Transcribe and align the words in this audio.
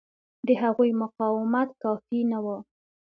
د 0.47 0.49
هغوی 0.63 0.91
مقاومت 1.01 1.69
کافي 1.83 2.19
نه 2.31 2.39
و. 2.45 2.47